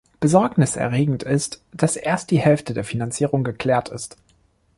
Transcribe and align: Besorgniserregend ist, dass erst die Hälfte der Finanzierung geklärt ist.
Besorgniserregend 0.19 1.21
ist, 1.21 1.61
dass 1.73 1.95
erst 1.95 2.31
die 2.31 2.39
Hälfte 2.39 2.73
der 2.73 2.83
Finanzierung 2.83 3.43
geklärt 3.43 3.89
ist. 3.89 4.17